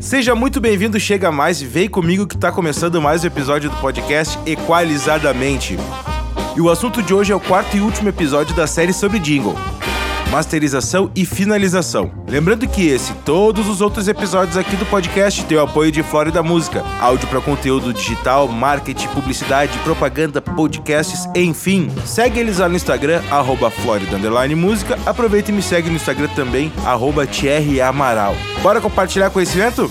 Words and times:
Seja 0.00 0.34
muito 0.34 0.62
bem-vindo, 0.62 0.98
chega 0.98 1.30
mais 1.30 1.60
e 1.60 1.66
vem 1.66 1.86
comigo 1.86 2.26
que 2.26 2.36
tá 2.36 2.50
começando 2.50 3.02
mais 3.02 3.22
um 3.22 3.26
episódio 3.26 3.68
do 3.68 3.76
podcast 3.76 4.38
Equalizadamente. 4.46 5.76
E 6.56 6.60
o 6.60 6.70
assunto 6.70 7.02
de 7.02 7.12
hoje 7.12 7.32
é 7.32 7.36
o 7.36 7.40
quarto 7.40 7.76
e 7.76 7.80
último 7.82 8.08
episódio 8.08 8.56
da 8.56 8.66
série 8.66 8.94
sobre 8.94 9.18
jingle 9.18 9.54
masterização 10.30 11.10
e 11.14 11.26
finalização. 11.26 12.12
Lembrando 12.28 12.66
que 12.68 12.86
esse 12.88 13.12
e 13.12 13.14
todos 13.24 13.68
os 13.68 13.80
outros 13.80 14.08
episódios 14.08 14.56
aqui 14.56 14.76
do 14.76 14.86
podcast 14.86 15.44
têm 15.44 15.58
o 15.58 15.62
apoio 15.62 15.90
de 15.90 16.02
Flórida 16.02 16.42
Música, 16.42 16.84
áudio 17.00 17.28
para 17.28 17.40
conteúdo 17.40 17.92
digital, 17.92 18.46
marketing, 18.46 19.08
publicidade, 19.08 19.76
propaganda, 19.78 20.40
podcasts, 20.40 21.28
enfim. 21.34 21.90
Segue 22.06 22.38
eles 22.38 22.58
lá 22.58 22.68
no 22.68 22.76
Instagram, 22.76 23.20
arroba 23.30 23.72
Música. 24.56 24.98
Aproveita 25.04 25.50
e 25.50 25.54
me 25.54 25.62
segue 25.62 25.90
no 25.90 25.96
Instagram 25.96 26.28
também, 26.28 26.72
arroba. 26.84 27.26
Bora 28.62 28.80
compartilhar 28.80 29.30
conhecimento? 29.30 29.90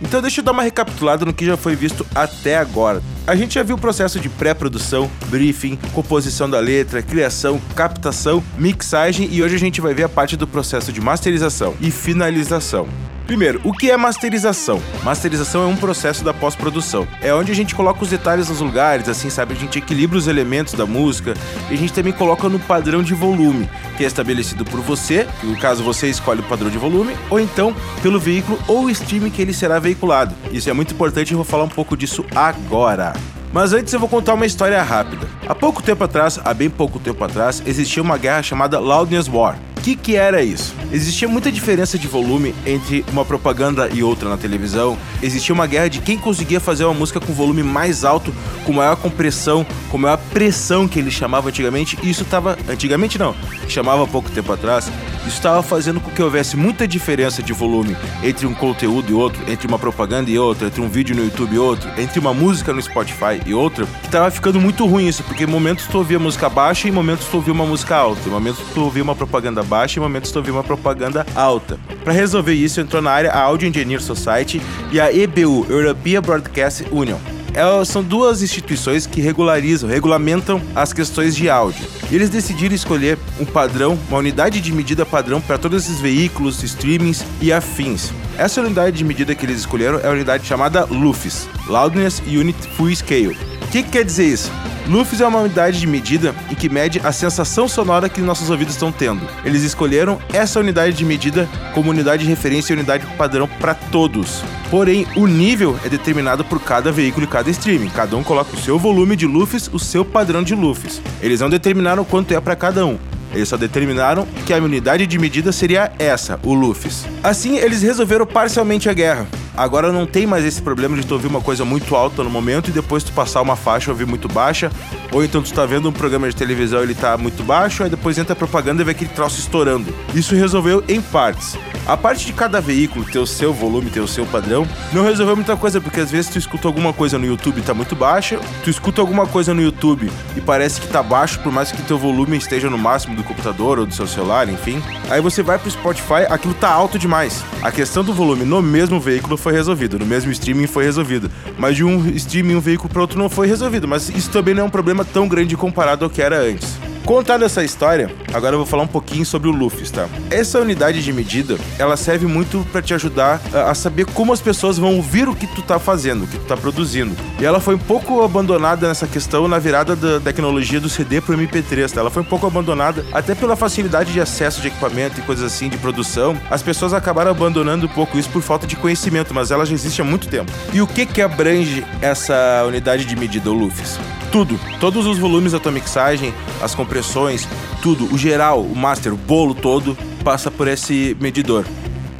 Então 0.00 0.22
deixa 0.22 0.40
eu 0.40 0.44
dar 0.44 0.52
uma 0.52 0.62
recapitulada 0.62 1.24
no 1.24 1.32
que 1.32 1.44
já 1.44 1.56
foi 1.56 1.76
visto 1.76 2.06
até 2.14 2.56
agora. 2.56 3.02
A 3.26 3.36
gente 3.36 3.54
já 3.54 3.62
viu 3.62 3.76
o 3.76 3.78
processo 3.78 4.18
de 4.18 4.28
pré-produção, 4.28 5.10
briefing, 5.26 5.76
composição 5.92 6.48
da 6.48 6.58
letra, 6.58 7.02
criação, 7.02 7.60
captação, 7.76 8.42
mixagem 8.58 9.28
e 9.30 9.42
hoje 9.42 9.56
a 9.56 9.58
gente 9.58 9.80
vai 9.80 9.92
ver 9.92 10.04
a 10.04 10.08
parte 10.08 10.36
do 10.36 10.46
processo 10.46 10.92
de 10.92 11.00
masterização 11.00 11.74
e 11.80 11.90
finalização. 11.90 12.88
Primeiro, 13.30 13.60
o 13.62 13.72
que 13.72 13.88
é 13.88 13.96
masterização? 13.96 14.82
Masterização 15.04 15.62
é 15.62 15.66
um 15.66 15.76
processo 15.76 16.24
da 16.24 16.34
pós-produção. 16.34 17.06
É 17.22 17.32
onde 17.32 17.52
a 17.52 17.54
gente 17.54 17.76
coloca 17.76 18.02
os 18.02 18.10
detalhes 18.10 18.48
nos 18.48 18.58
lugares, 18.58 19.08
assim, 19.08 19.30
sabe? 19.30 19.54
A 19.54 19.56
gente 19.56 19.78
equilibra 19.78 20.18
os 20.18 20.26
elementos 20.26 20.74
da 20.74 20.84
música 20.84 21.34
e 21.70 21.74
a 21.74 21.76
gente 21.76 21.92
também 21.92 22.12
coloca 22.12 22.48
no 22.48 22.58
padrão 22.58 23.04
de 23.04 23.14
volume, 23.14 23.70
que 23.96 24.02
é 24.02 24.06
estabelecido 24.08 24.64
por 24.64 24.80
você, 24.80 25.28
no 25.44 25.56
caso 25.56 25.84
você 25.84 26.10
escolhe 26.10 26.40
o 26.40 26.42
padrão 26.42 26.68
de 26.68 26.76
volume, 26.76 27.14
ou 27.30 27.38
então 27.38 27.72
pelo 28.02 28.18
veículo 28.18 28.58
ou 28.66 28.90
streaming 28.90 29.30
que 29.30 29.40
ele 29.40 29.54
será 29.54 29.78
veiculado. 29.78 30.34
Isso 30.50 30.68
é 30.68 30.72
muito 30.72 30.92
importante 30.92 31.30
e 31.30 31.36
vou 31.36 31.44
falar 31.44 31.62
um 31.62 31.68
pouco 31.68 31.96
disso 31.96 32.24
agora. 32.34 33.12
Mas 33.52 33.72
antes 33.72 33.92
eu 33.92 34.00
vou 34.00 34.08
contar 34.08 34.34
uma 34.34 34.46
história 34.46 34.82
rápida. 34.82 35.28
Há 35.46 35.54
pouco 35.54 35.80
tempo 35.80 36.02
atrás, 36.02 36.40
há 36.44 36.52
bem 36.52 36.68
pouco 36.68 36.98
tempo 36.98 37.22
atrás, 37.22 37.62
existia 37.64 38.02
uma 38.02 38.18
guerra 38.18 38.42
chamada 38.42 38.80
Loudness 38.80 39.28
War, 39.28 39.56
que, 39.80 39.96
que 39.96 40.16
era 40.16 40.42
isso? 40.42 40.74
Existia 40.92 41.26
muita 41.26 41.50
diferença 41.50 41.98
de 41.98 42.06
volume 42.06 42.54
entre 42.66 43.04
uma 43.10 43.24
propaganda 43.24 43.88
e 43.92 44.02
outra 44.02 44.28
na 44.28 44.36
televisão. 44.36 44.96
Existia 45.22 45.54
uma 45.54 45.66
guerra 45.66 45.88
de 45.88 46.00
quem 46.00 46.18
conseguia 46.18 46.60
fazer 46.60 46.84
uma 46.84 46.94
música 46.94 47.20
com 47.20 47.32
volume 47.32 47.62
mais 47.62 48.04
alto, 48.04 48.32
com 48.64 48.72
maior 48.72 48.96
compressão, 48.96 49.66
com 49.90 49.98
maior 49.98 50.18
pressão 50.32 50.86
que 50.86 50.98
eles 50.98 51.14
chamavam 51.14 51.48
antigamente. 51.48 51.98
E 52.02 52.10
isso 52.10 52.22
estava. 52.22 52.58
Antigamente 52.68 53.18
não, 53.18 53.34
chamava 53.68 54.06
pouco 54.06 54.30
tempo 54.30 54.52
atrás. 54.52 54.90
Isso 55.26 55.36
estava 55.36 55.62
fazendo 55.62 56.00
com 56.00 56.10
que 56.10 56.22
houvesse 56.22 56.56
muita 56.56 56.86
diferença 56.86 57.42
de 57.42 57.52
volume 57.52 57.96
entre 58.22 58.46
um 58.46 58.54
conteúdo 58.54 59.10
e 59.10 59.14
outro, 59.14 59.42
entre 59.50 59.66
uma 59.66 59.78
propaganda 59.78 60.30
e 60.30 60.38
outra, 60.38 60.66
entre 60.66 60.80
um 60.80 60.88
vídeo 60.88 61.14
no 61.14 61.24
YouTube 61.24 61.54
e 61.54 61.58
outro, 61.58 61.90
entre 61.98 62.18
uma 62.18 62.32
música 62.32 62.72
no 62.72 62.80
Spotify 62.80 63.40
e 63.44 63.54
outra, 63.54 63.86
que 63.86 64.06
estava 64.06 64.30
ficando 64.30 64.60
muito 64.60 64.86
ruim 64.86 65.06
isso, 65.06 65.22
porque 65.24 65.44
em 65.44 65.46
momentos 65.46 65.86
tu 65.86 65.98
ouvia 65.98 66.18
música 66.18 66.48
baixa 66.48 66.86
e 66.86 66.90
em 66.90 66.94
momentos 66.94 67.26
tu 67.26 67.36
ouvia 67.36 67.52
uma 67.52 67.66
música 67.66 67.96
alta, 67.96 68.28
em 68.28 68.32
momentos 68.32 68.60
tu 68.74 68.82
ouvia 68.82 69.02
uma 69.02 69.14
propaganda 69.14 69.62
baixa 69.62 69.98
e 69.98 70.02
momentos 70.02 70.30
tu 70.30 70.36
ouvia 70.36 70.52
uma 70.52 70.64
propaganda 70.64 71.26
alta. 71.34 71.78
Para 72.02 72.12
resolver 72.12 72.54
isso, 72.54 72.80
entrou 72.80 73.02
na 73.02 73.10
área 73.10 73.30
a 73.30 73.40
Audio 73.40 73.68
Engineer 73.68 74.00
Society 74.00 74.60
e 74.90 75.00
a 75.00 75.12
EBU, 75.12 75.66
European 75.68 76.22
Broadcast 76.22 76.86
Union. 76.90 77.18
Elas 77.54 77.88
são 77.88 78.02
duas 78.02 78.42
instituições 78.42 79.06
que 79.06 79.20
regularizam, 79.20 79.88
regulamentam 79.88 80.62
as 80.74 80.92
questões 80.92 81.34
de 81.34 81.50
áudio. 81.50 81.84
E 82.10 82.14
eles 82.14 82.30
decidiram 82.30 82.74
escolher 82.74 83.18
um 83.38 83.44
padrão, 83.44 83.98
uma 84.08 84.18
unidade 84.18 84.60
de 84.60 84.72
medida 84.72 85.04
padrão 85.04 85.40
para 85.40 85.58
todos 85.58 85.84
esses 85.84 86.00
veículos, 86.00 86.62
streamings 86.62 87.24
e 87.40 87.52
afins. 87.52 88.12
Essa 88.38 88.60
unidade 88.60 88.96
de 88.96 89.04
medida 89.04 89.34
que 89.34 89.44
eles 89.44 89.60
escolheram 89.60 89.98
é 89.98 90.06
a 90.06 90.10
unidade 90.10 90.46
chamada 90.46 90.84
LUFS, 90.84 91.48
Loudness 91.66 92.20
Unit 92.26 92.56
Full 92.76 92.94
Scale. 92.94 93.36
O 93.62 93.66
que, 93.70 93.82
que 93.82 93.90
quer 93.90 94.04
dizer 94.04 94.26
isso? 94.26 94.50
LUFS 94.90 95.20
é 95.20 95.26
uma 95.28 95.38
unidade 95.38 95.78
de 95.78 95.86
medida 95.86 96.34
em 96.50 96.54
que 96.56 96.68
mede 96.68 97.00
a 97.04 97.12
sensação 97.12 97.68
sonora 97.68 98.08
que 98.08 98.20
nossos 98.20 98.50
ouvidos 98.50 98.74
estão 98.74 98.90
tendo. 98.90 99.24
Eles 99.44 99.62
escolheram 99.62 100.18
essa 100.32 100.58
unidade 100.58 100.96
de 100.96 101.04
medida 101.04 101.48
como 101.72 101.90
unidade 101.90 102.24
de 102.24 102.28
referência 102.28 102.72
e 102.72 102.76
unidade 102.76 103.06
padrão 103.16 103.46
para 103.60 103.72
todos. 103.72 104.42
Porém, 104.68 105.06
o 105.14 105.28
nível 105.28 105.78
é 105.84 105.88
determinado 105.88 106.44
por 106.44 106.60
cada 106.60 106.90
veículo 106.90 107.22
e 107.24 107.28
cada 107.28 107.48
streaming. 107.50 107.88
Cada 107.90 108.16
um 108.16 108.24
coloca 108.24 108.52
o 108.52 108.58
seu 108.58 108.80
volume 108.80 109.14
de 109.14 109.28
LUFS, 109.28 109.70
o 109.72 109.78
seu 109.78 110.04
padrão 110.04 110.42
de 110.42 110.56
LUFS. 110.56 111.00
Eles 111.22 111.38
não 111.38 111.48
determinaram 111.48 112.04
quanto 112.04 112.34
é 112.34 112.40
para 112.40 112.56
cada 112.56 112.84
um. 112.84 112.98
Eles 113.32 113.48
só 113.48 113.56
determinaram 113.56 114.26
que 114.44 114.52
a 114.52 114.56
unidade 114.56 115.06
de 115.06 115.20
medida 115.20 115.52
seria 115.52 115.92
essa, 116.00 116.40
o 116.42 116.52
LUFS. 116.52 117.06
Assim, 117.22 117.58
eles 117.58 117.80
resolveram 117.80 118.26
parcialmente 118.26 118.88
a 118.88 118.92
guerra. 118.92 119.28
Agora 119.60 119.92
não 119.92 120.06
tem 120.06 120.26
mais 120.26 120.42
esse 120.42 120.62
problema 120.62 120.96
de 120.96 121.06
tu 121.06 121.12
ouvir 121.12 121.26
uma 121.26 121.42
coisa 121.42 121.66
muito 121.66 121.94
alta 121.94 122.24
no 122.24 122.30
momento 122.30 122.68
e 122.68 122.72
depois 122.72 123.04
tu 123.04 123.12
passar 123.12 123.42
uma 123.42 123.54
faixa 123.54 123.90
ouvir 123.90 124.06
muito 124.06 124.26
baixa, 124.26 124.72
ou 125.12 125.22
então 125.22 125.42
tu 125.42 125.52
tá 125.52 125.66
vendo 125.66 125.86
um 125.86 125.92
programa 125.92 126.26
de 126.30 126.34
televisão 126.34 126.82
ele 126.82 126.94
tá 126.94 127.18
muito 127.18 127.44
baixo, 127.44 127.82
aí 127.82 127.90
depois 127.90 128.16
entra 128.16 128.32
a 128.32 128.36
propaganda 128.36 128.80
e 128.80 128.86
vê 128.86 128.92
aquele 128.92 129.10
troço 129.10 129.38
estourando. 129.38 129.94
Isso 130.14 130.34
resolveu 130.34 130.82
em 130.88 131.02
partes. 131.02 131.58
A 131.86 131.96
parte 131.96 132.24
de 132.24 132.32
cada 132.32 132.60
veículo 132.60 133.04
ter 133.04 133.18
o 133.18 133.26
seu 133.26 133.52
volume, 133.52 133.90
ter 133.90 134.00
o 134.00 134.06
seu 134.06 134.24
padrão, 134.26 134.66
não 134.92 135.02
resolveu 135.02 135.34
muita 135.34 135.56
coisa, 135.56 135.80
porque 135.80 136.00
às 136.00 136.10
vezes 136.10 136.30
tu 136.30 136.38
escuta 136.38 136.68
alguma 136.68 136.92
coisa 136.92 137.18
no 137.18 137.26
YouTube 137.26 137.58
e 137.58 137.62
tá 137.62 137.74
muito 137.74 137.96
baixa, 137.96 138.38
tu 138.62 138.70
escuta 138.70 139.00
alguma 139.00 139.26
coisa 139.26 139.52
no 139.52 139.60
YouTube 139.60 140.10
e 140.36 140.40
parece 140.40 140.80
que 140.80 140.86
tá 140.86 141.02
baixo, 141.02 141.40
por 141.40 141.50
mais 141.50 141.72
que 141.72 141.82
teu 141.82 141.98
volume 141.98 142.36
esteja 142.36 142.70
no 142.70 142.78
máximo 142.78 143.16
do 143.16 143.24
computador 143.24 143.78
ou 143.78 143.86
do 143.86 143.94
seu 143.94 144.06
celular, 144.06 144.48
enfim. 144.48 144.82
Aí 145.08 145.20
você 145.20 145.42
vai 145.42 145.58
pro 145.58 145.70
Spotify, 145.70 146.26
aquilo 146.28 146.54
tá 146.54 146.70
alto 146.70 146.98
demais. 146.98 147.44
A 147.62 147.72
questão 147.72 148.04
do 148.04 148.12
volume 148.12 148.44
no 148.44 148.62
mesmo 148.62 149.00
veículo 149.00 149.36
foi 149.36 149.52
resolvida, 149.52 149.98
no 149.98 150.06
mesmo 150.06 150.30
streaming 150.30 150.66
foi 150.66 150.84
resolvido, 150.84 151.30
mas 151.58 151.76
de 151.76 151.84
um 151.84 152.08
streaming 152.10 152.56
um 152.56 152.60
veículo 152.60 152.88
para 152.88 153.00
outro 153.00 153.18
não 153.18 153.28
foi 153.28 153.46
resolvido, 153.46 153.88
mas 153.88 154.08
isso 154.10 154.30
também 154.30 154.54
não 154.54 154.62
é 154.62 154.66
um 154.66 154.70
problema 154.70 155.04
tão 155.04 155.26
grande 155.26 155.56
comparado 155.56 156.04
ao 156.04 156.10
que 156.10 156.22
era 156.22 156.38
antes. 156.38 156.89
Contada 157.04 157.44
essa 157.44 157.64
história, 157.64 158.10
agora 158.32 158.54
eu 158.54 158.58
vou 158.58 158.66
falar 158.66 158.82
um 158.82 158.88
pouquinho 158.88 159.24
sobre 159.24 159.48
o 159.48 159.52
Luffy, 159.52 159.88
tá? 159.90 160.08
Essa 160.30 160.60
unidade 160.60 161.02
de 161.02 161.12
medida, 161.12 161.58
ela 161.78 161.96
serve 161.96 162.26
muito 162.26 162.64
para 162.70 162.82
te 162.82 162.94
ajudar 162.94 163.40
a, 163.52 163.70
a, 163.70 163.74
saber 163.74 164.06
como 164.06 164.32
as 164.32 164.40
pessoas 164.40 164.78
vão 164.78 164.96
ouvir 164.96 165.28
o 165.28 165.34
que 165.34 165.46
tu 165.46 165.62
tá 165.62 165.78
fazendo, 165.78 166.24
o 166.24 166.26
que 166.26 166.38
tu 166.38 166.44
tá 166.44 166.56
produzindo. 166.56 167.16
E 167.40 167.44
ela 167.44 167.58
foi 167.58 167.74
um 167.74 167.78
pouco 167.78 168.22
abandonada 168.22 168.86
nessa 168.86 169.06
questão 169.06 169.48
na 169.48 169.58
virada 169.58 169.96
da 169.96 170.20
tecnologia 170.20 170.78
do 170.78 170.88
CD 170.88 171.20
pro 171.20 171.36
MP3, 171.36 171.90
tá? 171.90 172.00
Ela 172.00 172.10
foi 172.10 172.22
um 172.22 172.26
pouco 172.26 172.46
abandonada 172.46 173.04
até 173.12 173.34
pela 173.34 173.56
facilidade 173.56 174.12
de 174.12 174.20
acesso 174.20 174.60
de 174.60 174.68
equipamento 174.68 175.18
e 175.18 175.22
coisas 175.22 175.44
assim 175.44 175.68
de 175.68 175.78
produção. 175.78 176.36
As 176.50 176.62
pessoas 176.62 176.92
acabaram 176.92 177.30
abandonando 177.30 177.86
um 177.86 177.90
pouco 177.90 178.18
isso 178.18 178.28
por 178.30 178.42
falta 178.42 178.66
de 178.66 178.76
conhecimento, 178.76 179.34
mas 179.34 179.50
ela 179.50 179.64
já 179.64 179.74
existe 179.74 180.00
há 180.00 180.04
muito 180.04 180.28
tempo. 180.28 180.52
E 180.72 180.80
o 180.80 180.86
que 180.86 181.06
que 181.06 181.22
abrange 181.22 181.84
essa 182.00 182.64
unidade 182.66 183.04
de 183.04 183.16
medida, 183.16 183.50
o 183.50 183.54
Luffy? 183.54 184.19
Tudo. 184.30 184.58
Todos 184.78 185.06
os 185.06 185.18
volumes 185.18 185.52
da 185.52 185.60
tua 185.60 185.72
mixagem, 185.72 186.32
as 186.62 186.74
compressões, 186.74 187.48
tudo. 187.82 188.12
O 188.12 188.18
geral, 188.18 188.62
o 188.62 188.76
master, 188.76 189.12
o 189.12 189.16
bolo 189.16 189.54
todo 189.54 189.96
passa 190.24 190.50
por 190.50 190.68
esse 190.68 191.16
medidor. 191.20 191.64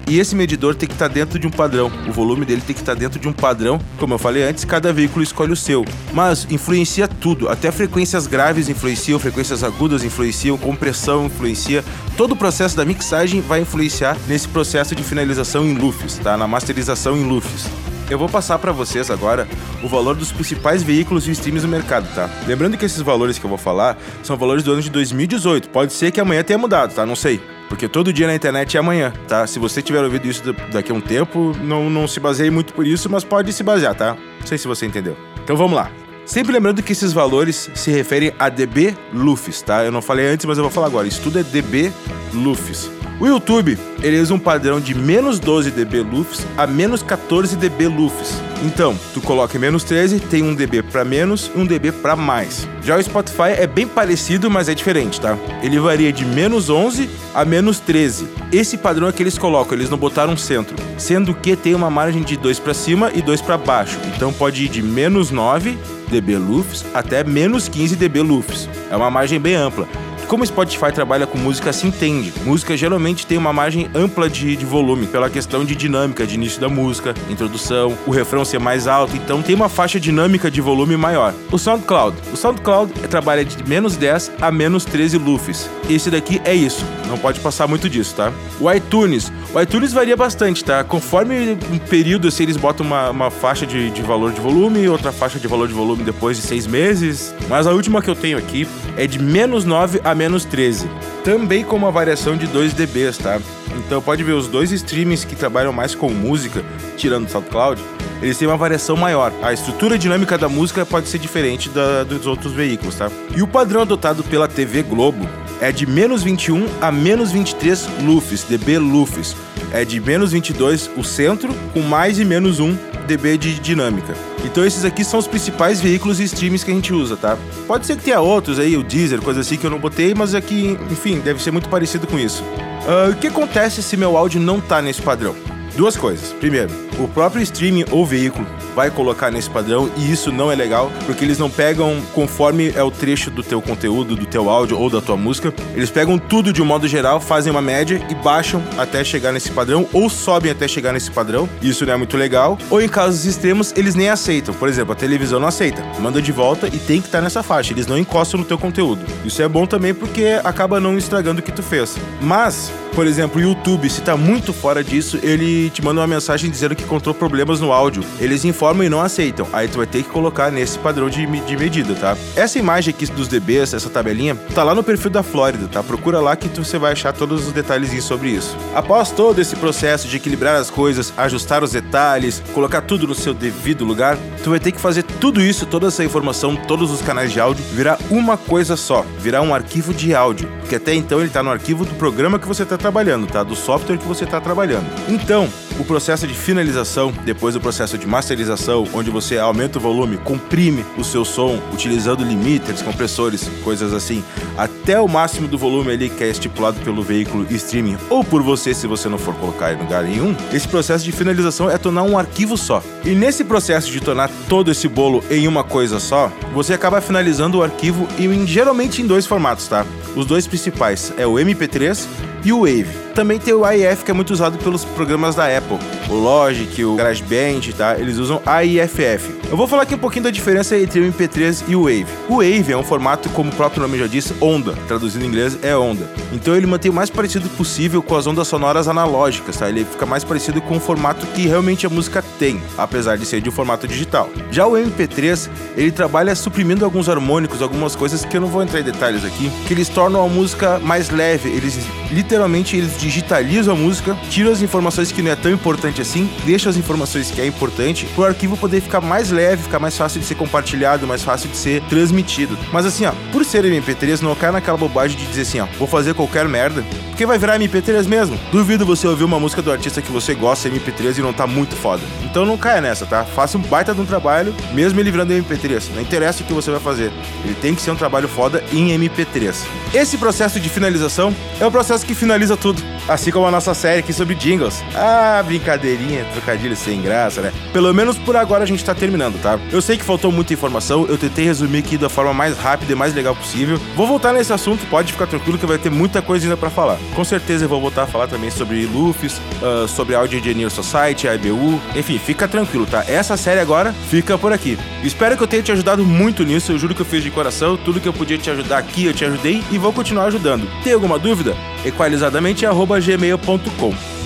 E 0.09 0.19
esse 0.19 0.35
medidor 0.35 0.75
tem 0.75 0.89
que 0.89 0.95
estar 0.95 1.09
tá 1.09 1.15
dentro 1.15 1.39
de 1.39 1.47
um 1.47 1.51
padrão. 1.51 1.91
O 2.09 2.13
volume 2.13 2.45
dele 2.45 2.61
tem 2.67 2.75
que 2.75 2.83
estar 2.83 2.95
tá 2.95 2.99
dentro 2.99 3.21
de 3.21 3.29
um 3.29 3.33
padrão. 3.33 3.81
Como 3.97 4.13
eu 4.13 4.19
falei 4.19 4.43
antes, 4.43 4.65
cada 4.65 4.93
veículo 4.93 5.23
escolhe 5.23 5.53
o 5.53 5.57
seu. 5.57 5.85
Mas 6.13 6.49
influencia 6.51 7.07
tudo. 7.07 7.49
Até 7.49 7.71
frequências 7.71 8.27
graves 8.27 8.69
influenciam, 8.69 9.21
frequências 9.21 9.63
agudas 9.63 10.03
influenciam, 10.03 10.59
compressão 10.59 11.27
influencia. 11.27 11.85
Todo 12.17 12.33
o 12.33 12.37
processo 12.37 12.77
da 12.77 12.85
mixagem 12.85 13.41
vai 13.41 13.61
influenciar 13.61 14.17
nesse 14.27 14.49
processo 14.49 14.97
de 14.97 15.05
finalização 15.05 15.65
em 15.65 15.75
LUFS, 15.75 16.19
tá? 16.19 16.37
Na 16.37 16.49
masterização 16.49 17.17
em 17.17 17.23
LUFS 17.23 17.90
eu 18.11 18.19
vou 18.19 18.29
passar 18.29 18.59
para 18.59 18.73
vocês 18.73 19.11
agora 19.11 19.47
o 19.83 19.89
valor 19.89 20.15
dos 20.15 20.33
principais 20.33 20.83
veículos 20.83 21.29
e 21.29 21.31
streams 21.31 21.65
no 21.65 21.69
mercado, 21.69 22.13
tá? 22.15 22.29
Lembrando 22.47 22.77
que 22.77 22.85
esses 22.85 23.01
valores 23.01 23.39
que 23.39 23.45
eu 23.45 23.49
vou 23.49 23.59
falar 23.59 23.97
são 24.23 24.37
valores 24.37 24.63
do 24.65 24.73
ano 24.73 24.83
de 24.83 24.91
2018. 24.91 25.71
Pode 25.71 25.93
ser 25.93 26.11
que 26.11 26.21
amanhã 26.21 26.43
tenha 26.43 26.59
mudado, 26.59 26.95
tá? 26.95 27.07
Não 27.07 27.17
sei. 27.17 27.41
Porque 27.69 27.89
todo 27.89 28.13
dia 28.13 28.27
na 28.27 28.35
internet 28.35 28.77
é 28.77 28.81
amanhã, 28.81 29.13
tá? 29.29 29.47
Se 29.47 29.59
você 29.59 29.81
tiver 29.81 30.03
ouvido 30.03 30.27
isso 30.27 30.43
daqui 30.73 30.91
a 30.91 30.95
um 30.95 31.01
tempo, 31.01 31.57
não, 31.63 31.89
não 31.89 32.09
se 32.09 32.19
baseie 32.19 32.51
muito 32.51 32.75
por 32.75 32.87
isso, 32.87 33.09
mas 33.09 33.23
pode 33.23 33.53
se 33.53 33.63
basear, 33.63 33.95
tá? 33.95 34.17
Não 34.41 34.47
sei 34.47 34.59
se 34.59 34.67
você 34.67 34.87
entendeu. 34.87 35.17
Então 35.43 35.57
vamos 35.57 35.77
lá. 35.77 35.91
Sempre 36.27 36.53
lembrando 36.53 36.83
que 36.83 36.93
esses 36.93 37.13
valores 37.13 37.71
se 37.75 37.91
referem 37.91 38.33
a 38.39 38.49
dB 38.49 38.97
LUFS, 39.13 39.63
tá? 39.63 39.85
Eu 39.85 39.93
não 39.93 40.03
falei 40.03 40.27
antes, 40.27 40.47
mas 40.47 40.59
eu 40.59 40.65
vou 40.65 40.71
falar 40.71 40.87
agora. 40.87 41.09
Isso 41.09 41.23
tudo 41.23 41.39
é 41.39 41.43
dB 41.43 41.93
LUFS. 42.35 43.00
O 43.21 43.27
YouTube, 43.27 43.79
ele 44.03 44.19
usa 44.19 44.33
um 44.33 44.39
padrão 44.39 44.81
de 44.81 44.95
menos 44.95 45.39
12 45.39 45.71
dB 45.73 46.01
LUFS 46.01 46.47
a 46.57 46.67
menos 46.67 47.03
14 47.03 47.55
dB 47.55 47.87
LUFS. 47.87 48.41
Então, 48.65 48.99
tu 49.13 49.21
coloca 49.21 49.59
menos 49.59 49.85
13, 49.85 50.21
tem 50.21 50.43
um 50.43 50.55
dB 50.55 50.83
para 50.85 51.05
menos 51.05 51.51
e 51.55 51.59
um 51.59 51.67
dB 51.67 51.93
para 51.93 52.17
mais. 52.17 52.67
Já 52.83 52.97
o 52.97 53.03
Spotify 53.03 53.53
é 53.59 53.67
bem 53.67 53.87
parecido, 53.87 54.51
mas 54.51 54.71
é 54.71 54.75
diferente, 54.75 55.21
tá? 55.21 55.37
Ele 55.63 55.79
varia 55.79 56.11
de 56.11 56.25
menos 56.25 56.71
11 56.71 57.11
a 57.35 57.45
menos 57.45 57.79
13. 57.79 58.27
Esse 58.51 58.79
padrão 58.79 59.07
é 59.07 59.13
que 59.13 59.23
eles 59.23 59.37
colocam, 59.37 59.77
eles 59.77 59.91
não 59.91 59.99
botaram 59.99 60.35
centro, 60.35 60.75
sendo 60.97 61.35
que 61.35 61.55
tem 61.55 61.75
uma 61.75 61.91
margem 61.91 62.23
de 62.23 62.39
2 62.39 62.59
para 62.59 62.73
cima 62.73 63.11
e 63.15 63.21
2 63.21 63.43
para 63.43 63.59
baixo. 63.59 63.99
Então 64.17 64.33
pode 64.33 64.65
ir 64.65 64.69
de 64.69 64.83
menos 64.83 65.31
9 65.31 65.77
dB 66.09 66.39
LUFS 66.39 66.87
até 66.95 67.23
menos 67.23 67.69
15 67.69 67.97
dB 67.97 68.23
LUFS. 68.23 68.67
É 68.91 68.97
uma 68.97 69.11
margem 69.11 69.39
bem 69.39 69.57
ampla 69.57 69.87
como 70.31 70.45
o 70.45 70.47
Spotify 70.47 70.93
trabalha 70.95 71.27
com 71.27 71.37
música, 71.37 71.73
se 71.73 71.89
entende. 71.89 72.33
Música 72.45 72.77
geralmente 72.77 73.27
tem 73.27 73.37
uma 73.37 73.53
margem 73.53 73.91
ampla 73.93 74.31
de, 74.31 74.55
de 74.55 74.65
volume, 74.65 75.09
pela 75.09 75.29
questão 75.29 75.65
de 75.65 75.75
dinâmica, 75.75 76.25
de 76.25 76.37
início 76.37 76.61
da 76.61 76.69
música, 76.69 77.13
introdução, 77.29 77.99
o 78.07 78.13
refrão 78.13 78.45
ser 78.45 78.61
mais 78.61 78.87
alto, 78.87 79.17
então 79.17 79.43
tem 79.43 79.57
uma 79.57 79.69
faixa 79.69 79.99
dinâmica 79.99 80.49
de 80.49 80.61
volume 80.61 80.97
maior. 80.97 81.35
O 81.51 81.59
SoundCloud. 81.59 82.17
O 82.33 82.37
SoundCloud 82.37 82.93
trabalha 83.09 83.45
de 83.45 83.69
menos 83.69 83.97
10 83.97 84.31
a 84.41 84.53
menos 84.53 84.85
13 84.85 85.19
lufs. 85.19 85.69
Esse 85.89 86.13
daqui 86.13 86.41
é 86.45 86.55
isso, 86.55 86.85
não 87.09 87.19
pode 87.19 87.41
passar 87.41 87.67
muito 87.67 87.91
disso, 87.91 88.15
tá? 88.15 88.33
O 88.61 88.71
iTunes. 88.71 89.33
O 89.53 89.61
iTunes 89.61 89.93
varia 89.93 90.17
bastante, 90.17 90.65
tá? 90.65 90.85
Conforme 90.85 91.59
um 91.73 91.79
período, 91.79 92.29
assim, 92.29 92.45
eles 92.45 92.57
botam 92.57 92.87
uma, 92.87 93.11
uma 93.11 93.31
faixa 93.33 93.67
de, 93.67 93.91
de 93.91 94.01
valor 94.01 94.31
de 94.31 94.41
volume, 94.41 94.89
outra 94.89 95.11
faixa 95.11 95.41
de 95.41 95.49
valor 95.49 95.67
de 95.67 95.75
volume 95.75 96.05
depois 96.05 96.37
de 96.37 96.45
seis 96.45 96.69
meses. 96.69 97.35
Mas 97.49 97.67
a 97.67 97.73
última 97.73 98.01
que 98.01 98.09
eu 98.09 98.15
tenho 98.15 98.39
aqui 98.39 98.65
é 98.97 99.07
de 99.07 99.19
menos 99.19 99.65
9 99.65 100.01
a 100.05 100.15
menos 100.15 100.45
13. 100.45 100.89
Também 101.25 101.65
com 101.65 101.77
uma 101.77 101.91
variação 101.91 102.37
de 102.37 102.47
2 102.47 102.73
dBs, 102.73 103.19
tá? 103.19 103.41
Então 103.77 104.03
pode 104.03 104.23
ver 104.23 104.33
os 104.33 104.49
dois 104.49 104.73
streamings 104.73 105.25
que 105.25 105.37
trabalham 105.37 105.73
mais 105.73 105.95
com 105.95 106.11
música, 106.11 106.65
tirando 106.97 107.27
o 107.27 107.31
SoundCloud, 107.31 107.81
eles 108.23 108.37
têm 108.37 108.47
uma 108.47 108.57
variação 108.57 108.97
maior. 108.97 109.33
A 109.43 109.53
estrutura 109.53 109.99
dinâmica 109.99 110.37
da 110.37 110.49
música 110.49 110.85
pode 110.85 111.09
ser 111.09 111.19
diferente 111.19 111.69
da, 111.69 112.05
dos 112.05 112.27
outros 112.27 112.53
veículos, 112.53 112.95
tá? 112.95 113.11
E 113.35 113.43
o 113.43 113.49
padrão 113.49 113.83
adotado 113.83 114.23
pela 114.25 114.47
TV 114.47 114.83
Globo 114.83 115.27
é 115.61 115.73
de 115.73 115.87
menos 115.87 116.23
21 116.23 116.67
a 116.81 116.91
menos 116.91 117.33
23 117.33 117.89
lufs, 118.03 118.45
dB 118.45 118.79
lufs. 118.79 119.37
É 119.73 119.85
de 119.85 120.01
menos 120.01 120.33
22 120.33 120.91
o 120.97 121.05
centro, 121.05 121.55
com 121.73 121.81
mais 121.81 122.19
e 122.19 122.25
menos 122.25 122.59
1 122.61 122.90
dB 123.11 123.37
de 123.39 123.59
dinâmica. 123.59 124.15
Então 124.45 124.65
esses 124.65 124.85
aqui 124.85 125.05
são 125.05 125.19
os 125.19 125.27
principais 125.27 125.81
veículos 125.81 126.21
e 126.21 126.25
streams 126.25 126.65
que 126.65 126.71
a 126.71 126.75
gente 126.75 126.93
usa, 126.93 127.17
tá? 127.17 127.37
Pode 127.67 127.87
ser 127.87 127.97
que 127.97 128.05
tenha 128.05 128.21
outros 128.21 128.59
aí, 128.59 128.77
o 128.77 128.83
Deezer, 128.83 129.21
coisa 129.21 129.41
assim 129.41 129.57
que 129.57 129.67
eu 129.67 129.71
não 129.71 129.79
botei, 129.79 130.15
mas 130.15 130.35
aqui, 130.35 130.79
enfim, 130.91 131.19
deve 131.19 131.43
ser 131.43 131.51
muito 131.51 131.69
parecido 131.69 132.07
com 132.07 132.19
isso. 132.19 132.43
Uh, 132.43 133.11
o 133.11 133.17
que 133.17 133.27
acontece 133.27 133.83
se 133.83 133.97
meu 133.97 134.17
áudio 134.17 134.41
não 134.41 134.61
tá 134.61 134.81
nesse 134.81 135.03
padrão? 135.03 135.35
Duas 135.77 135.97
coisas. 135.97 136.33
Primeiro, 136.35 136.71
o 136.99 137.09
próprio 137.09 137.43
streaming 137.43 137.85
ou 137.91 138.07
veículo 138.07 138.47
vai 138.75 138.91
colocar 138.91 139.31
nesse 139.31 139.51
padrão 139.51 139.91
e 139.97 140.11
isso 140.11 140.33
não 140.33 140.51
é 140.51 140.55
legal, 140.55 140.91
porque 141.07 141.25
eles 141.25 141.39
não 141.39 141.51
pegam 141.51 142.01
conforme 142.15 142.73
é 142.75 142.83
o 142.83 142.91
trecho 142.91 143.31
do 143.31 143.43
teu 143.43 143.61
conteúdo, 143.61 144.17
do 144.17 144.27
teu 144.27 144.49
áudio 144.49 144.79
ou 144.79 144.91
da 144.91 145.01
tua 145.01 145.17
música. 145.17 145.53
Eles 145.75 145.91
pegam 145.91 146.19
tudo 146.19 146.53
de 146.53 146.63
um 146.63 146.65
modo 146.65 146.87
geral, 146.87 147.21
fazem 147.21 147.51
uma 147.51 147.63
média 147.63 148.01
e 148.09 148.15
baixam 148.15 148.63
até 148.79 149.03
chegar 149.05 149.33
nesse 149.33 149.51
padrão 149.51 149.87
ou 149.93 150.09
sobem 150.09 150.51
até 150.51 150.67
chegar 150.67 150.93
nesse 150.93 151.11
padrão. 151.11 151.49
Isso 151.63 151.85
não 151.85 151.95
é 151.95 151.97
muito 151.97 152.17
legal. 152.17 152.59
Ou 152.71 152.81
em 152.81 152.89
casos 152.89 153.25
extremos, 153.25 153.73
eles 153.77 153.95
nem 153.95 154.09
aceitam. 154.09 154.55
Por 154.55 154.69
exemplo, 154.69 154.93
a 154.93 154.97
televisão 154.97 155.41
não 155.41 155.49
aceita. 155.49 155.83
Manda 155.99 156.21
de 156.21 156.33
volta 156.33 156.69
e 156.69 156.79
tem 156.79 157.01
que 157.01 157.09
estar 157.09 157.21
nessa 157.21 157.43
faixa. 157.43 157.73
Eles 157.73 157.87
não 157.87 157.99
encostam 157.99 158.41
no 158.41 158.47
teu 158.47 158.59
conteúdo. 158.59 159.05
Isso 159.25 159.43
é 159.43 159.49
bom 159.49 159.67
também 159.67 159.95
porque 159.95 160.41
acaba 160.45 160.81
não 160.81 160.97
estragando 160.97 161.41
o 161.41 161.43
que 161.43 161.53
tu 161.53 161.63
fez. 161.63 161.97
Mas 162.21 162.71
por 162.95 163.07
exemplo, 163.07 163.41
o 163.41 163.43
YouTube, 163.43 163.89
se 163.89 164.01
tá 164.01 164.17
muito 164.17 164.53
fora 164.53 164.83
disso, 164.83 165.19
ele 165.23 165.71
te 165.71 165.83
manda 165.83 166.01
uma 166.01 166.07
mensagem 166.07 166.51
dizendo 166.51 166.75
que 166.75 166.83
encontrou 166.83 167.15
problemas 167.15 167.61
no 167.61 167.73
áudio. 167.73 168.05
Eles 168.19 168.45
informam 168.45 168.70
e 168.85 168.89
não 168.89 169.01
aceitam. 169.01 169.47
Aí 169.53 169.69
tu 169.69 169.79
vai 169.79 169.87
ter 169.87 170.03
que 170.03 170.09
colocar 170.09 170.51
nesse 170.51 170.79
padrão 170.79 171.11
de, 171.11 171.27
de 171.27 171.57
medida, 171.57 171.95
tá? 171.95 172.17
Essa 172.37 172.59
imagem 172.59 172.95
aqui 172.95 173.07
dos 173.07 173.29
DBs, 173.29 173.75
essa 173.75 173.91
tabelinha, 173.91 174.37
tá 174.55 174.63
lá 174.63 174.75
no 174.75 174.83
perfil 174.83 175.11
da 175.11 175.23
Flórida, 175.23 175.69
tá? 175.69 175.83
Procura 175.83 176.21
lá 176.21 176.37
que 176.37 176.49
tu, 176.49 176.65
você 176.65 176.79
vai 176.79 176.93
achar 176.93 177.13
todos 177.13 177.47
os 177.47 177.53
detalhes 177.53 177.91
sobre 178.05 178.31
isso. 178.31 178.57
Após 178.75 179.11
todo 179.11 179.41
esse 179.41 179.57
processo 179.57 180.09
de 180.09 180.17
equilibrar 180.17 180.57
as 180.57 180.71
coisas, 180.71 181.13
ajustar 181.17 181.63
os 181.63 181.73
detalhes, 181.73 182.43
colocar 182.55 182.81
tudo 182.81 183.07
no 183.07 183.15
seu 183.15 183.35
devido 183.35 183.85
lugar, 183.85 184.17
tu 184.43 184.51
vai 184.51 184.61
ter 184.61 184.73
que 184.73 184.81
fazer 184.81 185.03
tudo 185.03 185.41
isso, 185.41 185.67
toda 185.67 185.89
essa 185.89 186.05
informação, 186.05 186.57
todos 186.57 186.91
os 186.91 187.03
canais 187.03 187.33
de 187.33 187.41
áudio, 187.41 187.65
virar 187.73 187.99
uma 188.11 188.37
coisa 188.37 188.77
só, 188.77 189.05
virar 189.19 189.43
um 189.43 189.55
arquivo 189.55 189.93
de 189.93 190.15
áudio. 190.15 190.49
Porque 190.61 190.77
até 190.77 190.95
então 190.95 191.21
ele 191.21 191.31
tá 191.31 191.43
no 191.43 191.51
arquivo 191.51 191.85
do 191.85 191.95
programa 191.95 192.39
que 192.39 192.47
você 192.47 192.65
tá 192.65 192.79
trabalhando, 192.79 193.27
tá? 193.27 193.43
Do 193.43 193.57
software 193.57 193.99
que 193.99 194.07
você 194.07 194.25
está 194.25 194.41
trabalhando. 194.41 194.87
Então, 195.09 195.49
o 195.81 195.85
processo 195.85 196.27
de 196.27 196.35
finalização, 196.35 197.11
depois 197.25 197.55
do 197.55 197.61
processo 197.61 197.97
de 197.97 198.07
masterização, 198.07 198.87
onde 198.93 199.11
você 199.11 199.39
aumenta 199.39 199.79
o 199.79 199.81
volume, 199.81 200.19
comprime 200.19 200.85
o 200.99 201.03
seu 201.03 201.25
som 201.25 201.59
utilizando 201.73 202.23
limiters, 202.23 202.83
compressores, 202.83 203.49
coisas 203.65 203.95
assim, 203.95 204.23
até 204.59 205.01
o 205.01 205.09
máximo 205.09 205.49
do 205.49 205.57
volume 205.57 205.93
ali 205.93 206.11
que 206.11 206.23
é 206.23 206.29
estipulado 206.29 206.79
pelo 206.81 207.03
veículo 207.03 207.47
streaming 207.51 207.97
ou 208.11 208.23
por 208.23 208.43
você 208.43 208.75
se 208.75 208.87
você 208.87 209.09
não 209.09 209.17
for 209.17 209.35
colocar 209.37 209.73
em 209.73 209.79
lugar 209.79 210.05
nenhum. 210.05 210.37
Esse 210.53 210.69
processo 210.69 211.03
de 211.03 211.13
finalização 211.13 211.71
é 211.71 211.79
tornar 211.79 212.03
um 212.03 212.19
arquivo 212.19 212.59
só. 212.59 212.83
E 213.03 213.15
nesse 213.15 213.43
processo 213.43 213.91
de 213.91 214.01
tornar 214.01 214.31
todo 214.51 214.71
esse 214.71 214.87
bolo 214.87 215.25
em 215.31 215.49
uma 215.49 215.65
coisa 215.65 215.99
só, 215.99 216.31
você 216.53 216.75
acaba 216.75 217.01
finalizando 217.01 217.59
o 217.59 217.63
arquivo 217.63 218.07
em, 218.19 218.47
geralmente 218.47 219.01
em 219.01 219.07
dois 219.07 219.25
formatos, 219.25 219.67
tá? 219.67 219.87
Os 220.15 220.27
dois 220.27 220.47
principais 220.47 221.11
é 221.17 221.27
o 221.27 221.35
MP3 221.35 222.07
e 222.45 222.53
o 222.53 222.61
Wave. 222.61 222.89
Também 223.15 223.39
tem 223.39 223.55
o 223.55 223.65
AIF, 223.65 224.05
que 224.05 224.11
é 224.11 224.15
muito 224.15 224.31
usado 224.31 224.59
pelos 224.59 224.85
programas 224.85 225.35
da 225.35 225.47
Apple. 225.57 225.79
O 226.09 226.15
Logic, 226.15 226.85
o 226.85 226.95
GarageBand, 226.95 227.73
tá? 227.77 227.99
Eles 227.99 228.19
usam 228.19 228.41
AIFF. 228.47 229.40
Eu 229.51 229.57
vou 229.57 229.67
falar 229.67 229.83
aqui 229.83 229.97
um 229.97 229.99
pouquinho 229.99 230.23
da 230.23 230.31
diferença 230.31 230.79
entre 230.79 231.01
o 231.01 231.13
MP3 231.13 231.65
e 231.67 231.75
o 231.75 231.83
Wave. 231.83 232.07
O 232.29 232.37
Wave 232.37 232.71
é 232.71 232.77
um 232.77 232.85
formato, 232.85 233.29
como 233.31 233.51
o 233.51 233.55
próprio 233.57 233.83
nome 233.83 233.99
já 233.99 234.07
diz, 234.07 234.33
onda. 234.41 234.75
Traduzindo 234.87 235.25
em 235.25 235.27
inglês, 235.27 235.59
é 235.61 235.77
onda. 235.77 236.09
Então 236.33 236.55
ele 236.55 236.69
mantém 236.69 236.89
o 236.89 236.95
mais 236.95 237.11
parecido 237.11 237.49
possível 237.51 238.01
com 238.01 238.15
as 238.15 238.29
ondas 238.29 238.47
sonoras 238.47 238.87
analógicas, 238.87 239.57
tá? 239.57 239.69
Ele 239.69 239.85
fica 239.85 240.07
mais 240.07 240.23
parecido 240.23 240.63
com 240.63 240.77
o 240.77 240.81
formato 240.81 241.27
que 241.27 241.49
realmente 241.49 241.85
a 241.85 241.91
música 241.91 242.23
tem, 242.39 242.63
apesar 242.79 243.19
de 243.19 243.27
ser 243.27 243.41
de 243.41 243.49
um 243.49 243.53
formato 243.53 243.89
digital. 243.89 244.31
Já 244.53 244.69
o 244.69 244.75
MP3, 244.75 245.51
ele 245.77 245.91
trabalha 245.91 246.37
suprimindo 246.37 246.85
alguns 246.85 247.09
harmônicos, 247.09 247.61
algumas 247.61 247.97
coisas 247.97 248.25
que 248.25 248.37
eu 248.37 248.41
não 248.41 248.49
vou 248.49 248.63
entrar 248.63 248.79
em 248.79 248.85
detalhes 248.85 249.25
aqui, 249.25 249.51
que 249.67 249.75
eles 249.75 249.89
tornam 249.89 250.25
a 250.25 250.29
música 250.29 250.79
mais 250.79 251.11
leve. 251.11 251.49
Eles 251.49 251.77
literalmente 252.13 252.77
eles 252.77 252.97
digitalizam 252.97 253.75
a 253.75 253.77
música, 253.77 254.17
tiram 254.31 254.53
as 254.53 254.63
informações 254.63 255.11
que 255.11 255.23
não 255.23 255.33
é 255.33 255.37
tão 255.37 255.51
importante 255.51 256.01
assim, 256.01 256.31
deixam 256.45 256.71
as 256.71 256.77
informações 256.77 257.33
que 257.33 257.41
é 257.41 257.47
importante, 257.47 258.07
para 258.15 258.23
o 258.23 258.27
arquivo 258.27 258.57
poder 258.57 258.81
ficar 258.81 259.01
mais 259.01 259.31
leve, 259.31 259.40
ficar 259.57 259.79
mais 259.79 259.97
fácil 259.97 260.21
de 260.21 260.27
ser 260.27 260.35
compartilhado, 260.35 261.07
mais 261.07 261.23
fácil 261.23 261.49
de 261.51 261.57
ser 261.57 261.83
transmitido. 261.83 262.59
Mas 262.73 262.87
assim, 262.87 263.07
ó, 263.07 263.13
por 263.33 263.45
ser 263.45 263.65
MP3, 263.65 264.21
não 264.21 264.35
cai 264.35 264.51
naquela 264.51 264.77
bobagem 264.77 265.17
de 265.17 265.27
dizer 265.27 265.43
assim, 265.43 265.61
ó, 265.61 265.67
vou 265.79 265.87
fazer 265.89 266.15
qualquer 266.15 266.49
merda, 266.49 266.85
porque 267.21 267.27
vai 267.27 267.39
virar 267.39 267.59
MP3 267.59 268.09
mesmo. 268.09 268.41
Duvido 268.51 268.87
você 268.87 269.07
ouvir 269.07 269.25
uma 269.25 269.39
música 269.39 269.61
do 269.61 269.71
artista 269.71 270.01
que 270.01 270.11
você 270.11 270.35
gosta 270.35 270.71
MP3 270.71 271.19
e 271.19 271.21
não 271.21 271.35
tá 271.35 271.47
muito 271.47 271.77
foda. 271.77 272.03
Então 272.23 272.47
não 272.47 272.57
caia 272.57 272.81
nessa, 272.81 273.05
tá? 273.05 273.27
Faça 273.27 273.59
um 273.59 273.61
baita 273.61 273.93
de 273.93 274.01
um 274.01 274.07
trabalho, 274.07 274.55
mesmo 274.73 274.99
ele 274.99 275.11
virando 275.11 275.35
MP3. 275.35 275.91
Não 275.95 276.01
interessa 276.01 276.43
o 276.43 276.47
que 276.47 276.53
você 276.55 276.71
vai 276.71 276.81
fazer. 276.81 277.13
Ele 277.45 277.55
tem 277.61 277.75
que 277.75 277.83
ser 277.83 277.91
um 277.91 277.97
trabalho 277.97 278.27
foda 278.27 278.65
em 278.73 278.99
MP3. 278.99 279.55
Esse 279.93 280.17
processo 280.17 280.59
de 280.59 280.71
finalização 280.71 281.35
é 281.61 281.67
o 281.67 281.71
processo 281.71 282.07
que 282.07 282.15
finaliza 282.15 282.57
tudo. 282.57 282.83
Assim 283.07 283.31
como 283.31 283.47
a 283.47 283.51
nossa 283.51 283.75
série 283.75 284.01
aqui 284.01 284.15
sobre 284.15 284.35
jingles. 284.35 284.83
Ah, 284.95 285.43
brincadeirinha, 285.45 286.25
trocadilho 286.33 286.75
sem 286.75 287.03
graça, 287.03 287.43
né? 287.43 287.53
Pelo 287.71 287.93
menos 287.93 288.17
por 288.17 288.35
agora 288.35 288.65
a 288.65 288.67
gente 288.67 288.83
tá 288.83 288.95
terminando, 288.95 289.39
tá? 289.43 289.59
Eu 289.71 289.83
sei 289.83 289.99
que 289.99 290.05
faltou 290.05 290.33
muita 290.33 290.55
informação, 290.55 291.05
eu 291.07 291.19
tentei 291.19 291.45
resumir 291.45 291.81
aqui 291.81 291.99
da 291.99 292.09
forma 292.09 292.33
mais 292.33 292.57
rápida 292.57 292.93
e 292.93 292.95
mais 292.95 293.13
legal 293.13 293.37
possível. 293.37 293.79
Vou 293.95 294.07
voltar 294.07 294.33
nesse 294.33 294.55
assunto, 294.55 294.87
pode 294.87 295.13
ficar 295.13 295.27
tranquilo 295.27 295.59
que 295.59 295.67
vai 295.67 295.77
ter 295.77 295.91
muita 295.91 296.23
coisa 296.23 296.47
ainda 296.47 296.57
para 296.57 296.71
falar. 296.71 296.97
Com 297.15 297.25
certeza 297.25 297.65
eu 297.65 297.69
vou 297.69 297.81
voltar 297.81 298.05
a 298.05 298.07
falar 298.07 298.29
também 298.29 298.51
sobre 298.51 298.87
Lufis, 298.87 299.41
uh, 299.63 299.89
sobre 299.89 300.15
Audio 300.15 300.39
Engineer 300.39 300.71
Society, 300.71 301.27
IBU, 301.27 301.81
enfim, 301.97 302.19
fica 302.19 302.47
tranquilo, 302.47 302.87
tá? 302.87 303.05
Essa 303.07 303.37
série 303.37 303.61
agora 303.61 303.93
fica 304.09 304.39
por 304.39 304.53
aqui. 304.53 304.79
Espero 305.03 305.37
que 305.37 305.43
eu 305.43 305.49
tenha 305.49 305.63
te 305.63 305.73
ajudado 305.73 306.05
muito 306.05 306.45
nisso, 306.45 306.73
eu 306.73 306.79
juro 306.79 306.95
que 306.95 307.03
eu 307.03 307.07
fiz 307.07 307.23
de 307.23 307.31
coração, 307.31 307.77
tudo 307.77 308.01
que 308.01 308.09
eu 308.09 308.13
podia 308.13 308.39
te 308.39 308.51
ajudar 308.51 308.79
aqui 308.79 309.05
eu 309.05 309.15
te 309.15 309.25
ajudei 309.25 309.63
e 309.71 309.79
vou 309.79 309.93
continuar 309.93 310.27
ajudando. 310.27 310.69
Tem 310.83 310.93
alguma 310.93 311.19
dúvida? 311.19 311.57
equalizadamente@gmail.com. 311.85 314.20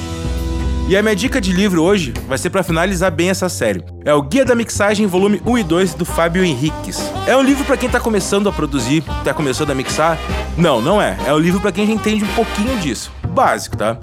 E 0.86 0.94
a 0.98 1.02
minha 1.02 1.16
dica 1.16 1.40
de 1.40 1.50
livro 1.50 1.82
hoje 1.82 2.12
vai 2.28 2.36
ser 2.36 2.50
para 2.50 2.62
finalizar 2.62 3.10
bem 3.10 3.30
essa 3.30 3.48
série. 3.48 3.82
É 4.04 4.12
o 4.12 4.20
Guia 4.20 4.44
da 4.44 4.54
Mixagem, 4.54 5.06
volume 5.06 5.40
1 5.46 5.58
e 5.58 5.62
2 5.62 5.94
do 5.94 6.04
Fábio 6.04 6.44
Henriques. 6.44 7.00
É 7.26 7.34
um 7.34 7.42
livro 7.42 7.64
para 7.64 7.78
quem 7.78 7.88
tá 7.88 7.98
começando 7.98 8.50
a 8.50 8.52
produzir, 8.52 9.02
tá 9.24 9.32
começando 9.32 9.70
a 9.70 9.74
mixar? 9.74 10.18
Não, 10.58 10.82
não 10.82 11.00
é. 11.00 11.16
É 11.26 11.32
um 11.32 11.38
livro 11.38 11.58
para 11.58 11.72
quem 11.72 11.86
já 11.86 11.92
entende 11.92 12.22
um 12.22 12.34
pouquinho 12.34 12.78
disso. 12.80 13.10
Básico, 13.30 13.78
tá? 13.78 13.96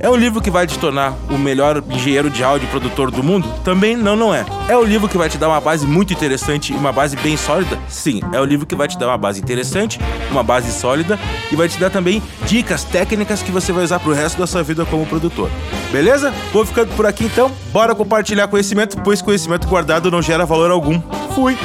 É 0.00 0.08
um 0.08 0.14
livro 0.14 0.40
que 0.40 0.48
vai 0.50 0.64
te 0.64 0.78
tornar 0.78 1.12
o 1.28 1.36
melhor 1.36 1.82
engenheiro 1.90 2.30
de 2.30 2.44
áudio 2.44 2.68
produtor 2.68 3.10
do 3.10 3.20
mundo? 3.20 3.52
Também 3.64 3.96
não, 3.96 4.14
não 4.14 4.32
é. 4.32 4.46
É 4.68 4.76
um 4.76 4.84
livro 4.84 5.08
que 5.08 5.18
vai 5.18 5.28
te 5.28 5.36
dar 5.36 5.48
uma 5.48 5.60
base 5.60 5.88
muito 5.88 6.12
interessante 6.12 6.72
e 6.72 6.76
uma 6.76 6.92
base 6.92 7.16
bem 7.16 7.36
sólida? 7.36 7.76
Sim, 7.88 8.20
é 8.32 8.40
um 8.40 8.44
livro 8.44 8.64
que 8.64 8.76
vai 8.76 8.86
te 8.86 8.96
dar 8.96 9.08
uma 9.08 9.18
base 9.18 9.40
interessante, 9.40 9.98
uma 10.30 10.44
base 10.44 10.70
sólida 10.70 11.18
e 11.50 11.56
vai 11.56 11.68
te 11.68 11.80
dar 11.80 11.90
também 11.90 12.22
dicas 12.46 12.84
técnicas 12.84 13.42
que 13.42 13.50
você 13.50 13.72
vai 13.72 13.82
usar 13.82 13.98
pro 13.98 14.12
resto 14.12 14.38
da 14.38 14.46
sua 14.46 14.62
vida 14.62 14.86
como 14.86 15.04
produtor. 15.04 15.50
Beleza? 15.90 16.32
Vou 16.52 16.64
ficando 16.64 16.94
por 16.94 17.04
aqui 17.04 17.24
então. 17.24 17.50
Bora 17.72 17.92
compartilhar 17.92 18.46
conhecimento, 18.46 18.96
pois 19.02 19.20
conhecimento 19.20 19.66
guardado 19.66 20.12
não 20.12 20.22
gera 20.22 20.46
valor 20.46 20.70
algum. 20.70 21.00
Fui! 21.34 21.58